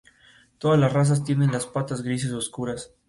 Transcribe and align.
Todas 0.57 0.79
las 0.79 0.93
razas 0.93 1.23
tienen 1.23 1.51
las 1.51 1.67
patas 1.67 2.01
grises 2.01 2.31
oscuras. 2.31 2.91